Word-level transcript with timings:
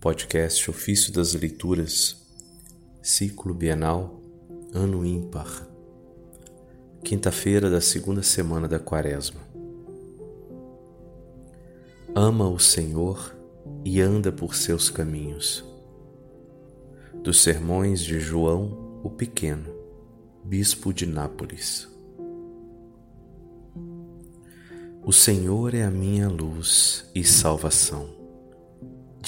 Podcast 0.00 0.70
Ofício 0.70 1.12
das 1.12 1.34
Leituras, 1.34 2.16
Ciclo 3.02 3.52
Bienal, 3.52 4.18
Ano 4.72 5.04
Ímpar, 5.04 5.68
quinta-feira 7.04 7.68
da 7.68 7.82
segunda 7.82 8.22
semana 8.22 8.66
da 8.66 8.78
Quaresma. 8.78 9.42
Ama 12.14 12.48
o 12.48 12.58
Senhor 12.58 13.36
e 13.84 14.00
anda 14.00 14.32
por 14.32 14.54
seus 14.54 14.88
caminhos. 14.88 15.62
Dos 17.22 17.42
Sermões 17.42 18.00
de 18.00 18.18
João 18.18 19.00
o 19.04 19.10
Pequeno, 19.10 19.70
Bispo 20.42 20.94
de 20.94 21.04
Nápoles. 21.04 21.86
O 25.04 25.12
Senhor 25.12 25.74
é 25.74 25.84
a 25.84 25.90
minha 25.90 26.26
luz 26.26 27.04
e 27.14 27.22
salvação 27.22 28.19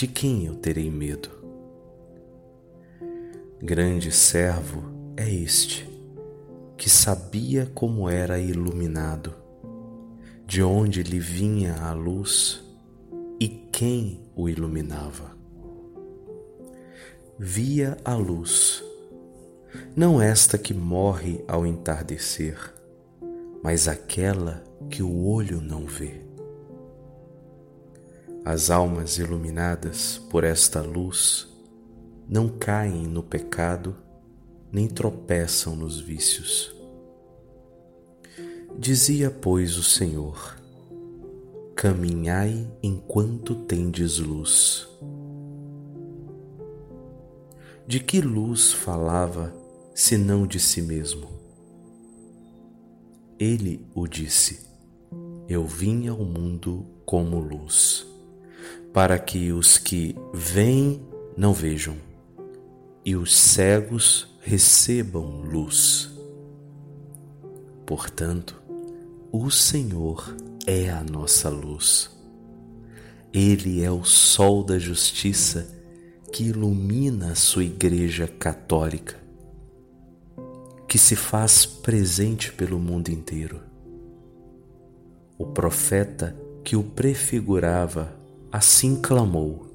de 0.03 0.09
quem 0.09 0.47
eu 0.47 0.57
terei 0.57 0.91
medo? 0.91 1.31
Grande 3.63 4.11
servo 4.11 4.83
é 5.17 5.33
este, 5.33 5.89
que 6.77 6.91
sabia 6.91 7.71
como 7.73 8.11
era 8.11 8.37
iluminado, 8.41 9.33
de 10.45 10.61
onde 10.61 11.05
lhe 11.05 11.21
vinha 11.21 11.77
a 11.77 11.93
luz 11.93 12.65
e 13.39 13.47
quem 13.47 14.29
o 14.35 14.49
iluminava. 14.49 15.37
Via 17.39 17.97
a 18.05 18.17
luz, 18.17 18.83
não 19.95 20.21
esta 20.21 20.59
que 20.59 20.75
morre 20.75 21.45
ao 21.47 21.65
entardecer, 21.65 22.59
mas 23.63 23.87
aquela 23.87 24.65
que 24.91 25.01
o 25.01 25.27
olho 25.27 25.61
não 25.61 25.87
vê. 25.87 26.32
As 28.45 28.71
almas 28.71 29.19
iluminadas 29.19 30.19
por 30.29 30.43
esta 30.43 30.81
luz 30.81 31.49
não 32.29 32.49
caem 32.49 33.07
no 33.07 33.23
pecado 33.23 33.97
nem 34.73 34.89
tropeçam 34.89 35.77
nos 35.77 36.01
vícios. 36.01 36.75
Dizia, 38.77 39.31
pois, 39.31 39.77
o 39.77 39.83
Senhor: 39.85 40.59
Caminhai 41.77 42.69
enquanto 42.83 43.55
tendes 43.55 44.19
luz. 44.19 44.89
De 47.87 48.01
que 48.01 48.21
luz 48.21 48.73
falava, 48.73 49.55
senão 49.95 50.49
de 50.49 50.59
si 50.59 50.83
mesmo? 50.83 51.29
Ele 53.39 53.87
o 53.95 54.09
disse: 54.09 54.67
Eu 55.49 55.65
vim 55.65 56.09
ao 56.09 56.25
mundo 56.25 56.85
como 57.07 57.39
luz 57.39 58.11
para 58.93 59.19
que 59.19 59.53
os 59.53 59.79
que 59.79 60.17
veem 60.33 61.01
não 61.37 61.53
vejam 61.53 61.97
e 63.05 63.17
os 63.17 63.35
cegos 63.37 64.29
recebam 64.41 65.43
luz. 65.43 66.11
Portanto, 67.87 68.61
o 69.31 69.51
Senhor 69.51 70.37
é 70.67 70.91
a 70.91 71.03
nossa 71.03 71.49
luz. 71.49 72.11
Ele 73.33 73.83
é 73.83 73.91
o 73.91 74.05
sol 74.05 74.63
da 74.63 74.79
justiça 74.79 75.69
que 76.33 76.45
ilumina 76.45 77.33
a 77.33 77.35
sua 77.35 77.65
Igreja 77.65 78.27
Católica, 78.27 79.17
que 80.87 80.99
se 80.99 81.17
faz 81.17 81.67
presente 81.67 82.53
pelo 82.53 82.79
mundo 82.79 83.09
inteiro. 83.09 83.61
O 85.37 85.47
profeta 85.47 86.37
que 86.63 86.77
o 86.77 86.83
prefigurava 86.83 88.22
assim 88.53 89.01
clamou: 89.01 89.75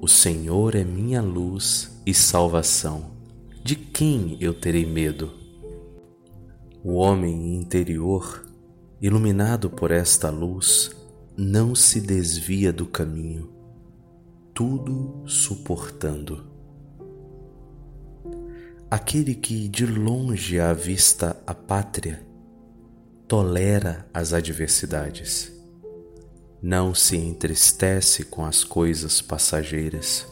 O 0.00 0.06
Senhor 0.06 0.76
é 0.76 0.84
minha 0.84 1.20
luz 1.20 2.00
e 2.06 2.14
salvação. 2.14 3.16
De 3.64 3.74
quem 3.74 4.36
eu 4.40 4.54
terei 4.54 4.86
medo? 4.86 5.32
O 6.84 6.94
homem 6.94 7.56
interior, 7.56 8.46
iluminado 9.02 9.68
por 9.68 9.90
esta 9.90 10.30
luz, 10.30 10.92
não 11.36 11.74
se 11.74 12.00
desvia 12.00 12.72
do 12.72 12.86
caminho, 12.86 13.50
tudo 14.54 15.24
suportando. 15.26 16.46
Aquele 18.88 19.34
que 19.34 19.66
de 19.66 19.84
longe 19.84 20.60
avista 20.60 21.36
a 21.44 21.52
pátria, 21.52 22.24
tolera 23.26 24.08
as 24.14 24.32
adversidades 24.32 25.55
não 26.66 26.92
se 26.92 27.16
entristece 27.16 28.24
com 28.24 28.44
as 28.44 28.64
coisas 28.64 29.22
passageiras, 29.22 30.26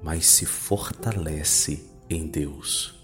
mas 0.00 0.24
se 0.24 0.46
fortalece 0.46 1.90
em 2.08 2.28
Deus. 2.28 2.94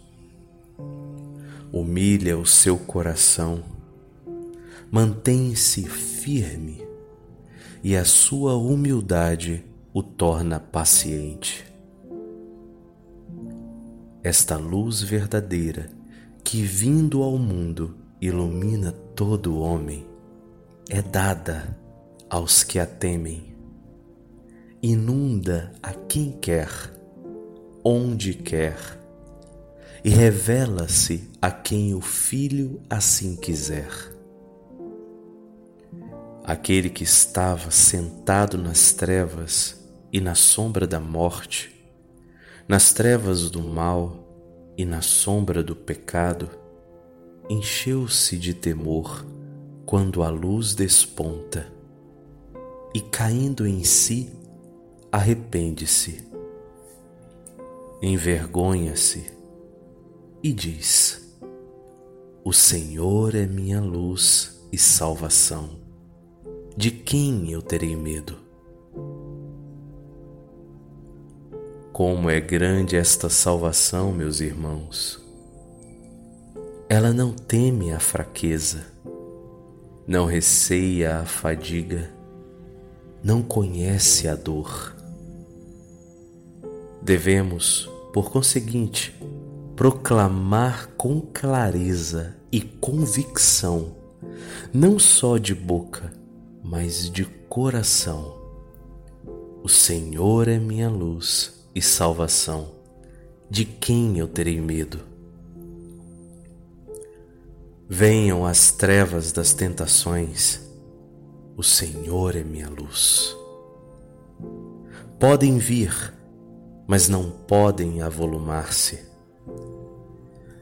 Humilha 1.73 2.39
o 2.39 2.47
seu 2.47 2.79
coração, 2.79 3.65
mantém-se 4.89 5.89
firme 5.89 6.87
e 7.83 7.97
a 7.97 8.05
sua 8.05 8.55
humildade 8.57 9.65
o 9.93 10.01
torna 10.01 10.61
paciente. 10.61 11.67
Esta 14.23 14.57
luz 14.57 15.03
verdadeira 15.03 15.91
que 16.45 16.63
vindo 16.63 17.25
ao 17.25 17.37
mundo 17.39 17.97
ilumina 18.21 18.93
todo 18.93 19.59
homem 19.59 20.07
é 20.89 21.03
dada 21.03 21.85
aos 22.29 22.65
que 22.65 22.79
a 22.79 22.87
temem, 22.87 23.55
inunda 24.83 25.73
a 25.83 25.93
quem 25.93 26.33
quer, 26.33 26.69
onde 27.85 28.35
quer, 28.35 28.77
e 30.05 30.11
revela-se 30.11 31.31
a 31.41 31.51
quem 31.51 31.95
o 31.95 32.01
Filho 32.01 32.81
assim 32.91 33.37
quiser. 33.37 33.91
Aquele 36.45 36.91
que 36.91 37.05
estava 37.05 37.71
sentado 37.71 38.59
nas 38.59 38.93
trevas 38.93 39.85
e 40.13 40.21
na 40.21 40.35
sombra 40.35 40.87
da 40.87 41.01
morte, 41.01 41.75
nas 42.69 42.93
trevas 42.93 43.51
do 43.51 43.63
mal 43.63 44.75
e 44.77 44.85
na 44.85 45.01
sombra 45.01 45.63
do 45.63 45.75
pecado, 45.75 46.51
encheu-se 47.49 48.37
de 48.37 48.53
temor 48.55 49.25
quando 49.85 50.23
a 50.23 50.29
luz 50.29 50.75
desponta 50.75 51.76
e 52.97 53.01
caindo 53.03 53.67
em 53.67 53.85
si, 53.85 54.33
arrepende-se, 55.13 56.27
envergonha-se 58.01 59.27
e 60.43 60.51
diz: 60.51 61.37
O 62.43 62.55
Senhor 62.55 63.35
é 63.35 63.45
minha 63.45 63.83
luz 63.83 64.67
e 64.73 64.79
salvação. 64.79 65.79
De 66.75 66.91
quem 66.91 67.53
eu 67.53 67.61
terei 67.61 67.95
medo? 67.95 68.39
Como 71.93 72.31
é 72.31 72.41
grande 72.41 72.97
esta 72.97 73.29
salvação, 73.29 74.11
meus 74.11 74.41
irmãos! 74.41 75.23
Ela 76.89 77.13
não 77.13 77.35
teme 77.35 77.93
a 77.93 78.01
fraqueza, 78.01 78.87
não 80.07 80.25
receia 80.25 81.19
a 81.19 81.27
fadiga, 81.27 82.16
não 83.23 83.43
conhece 83.43 84.29
a 84.29 84.35
dor. 84.35 84.95
Devemos, 87.03 87.89
por 88.13 88.31
conseguinte, 88.31 89.15
proclamar 89.77 90.89
com 90.97 91.21
clareza 91.21 92.35
e 92.51 92.61
convicção, 92.61 93.95
não 94.73 94.99
só 94.99 95.37
de 95.39 95.55
boca, 95.55 96.13
mas 96.65 97.11
de 97.11 97.25
coração: 97.49 98.37
O 99.63 99.69
Senhor 99.69 100.49
é 100.49 100.59
minha 100.59 100.89
luz 100.89 101.65
e 101.75 101.83
salvação, 101.83 102.73
de 103.51 103.65
quem 103.65 104.19
eu 104.19 104.27
terei 104.27 104.61
medo? 104.61 105.01
Venham 107.89 108.45
as 108.45 108.73
trevas 108.73 109.31
das 109.31 109.53
tentações, 109.53 110.61
o 111.57 111.63
Senhor 111.63 112.37
é 112.37 112.45
minha 112.45 112.69
luz. 112.69 113.35
Podem 115.19 115.57
vir, 115.57 116.13
mas 116.87 117.09
não 117.09 117.31
podem 117.31 118.03
avolumar-se. 118.03 119.01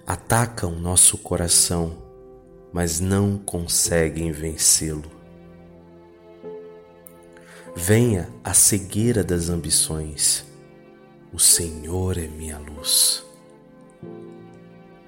Atacam 0.06 0.70
nosso 0.70 1.18
coração, 1.18 1.98
mas 2.72 3.00
não 3.00 3.36
conseguem 3.36 4.30
vencê-lo. 4.30 5.10
Venha 7.74 8.28
a 8.44 8.54
cegueira 8.54 9.24
das 9.24 9.48
ambições. 9.48 10.44
O 11.32 11.40
Senhor 11.40 12.16
é 12.16 12.28
minha 12.28 12.58
luz. 12.58 13.24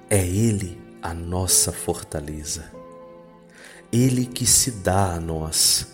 É 0.09 0.19
Ele 0.19 0.77
a 1.01 1.13
nossa 1.13 1.71
fortaleza. 1.71 2.76
Ele 3.91 4.25
que 4.25 4.45
se 4.45 4.71
dá 4.71 5.13
a 5.15 5.19
nós 5.19 5.87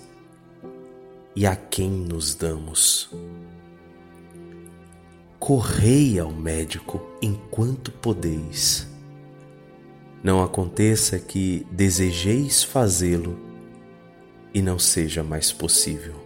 e 1.35 1.45
a 1.45 1.55
quem 1.55 1.89
nos 1.89 2.35
damos. 2.35 3.09
correi 5.43 6.17
ao 6.17 6.31
médico 6.31 7.05
enquanto 7.21 7.91
podeis. 7.91 8.87
Não 10.23 10.41
aconteça 10.41 11.19
que 11.19 11.67
desejeis 11.69 12.63
fazê-lo 12.63 13.37
e 14.53 14.61
não 14.61 14.79
seja 14.79 15.21
mais 15.21 15.51
possível. 15.51 16.22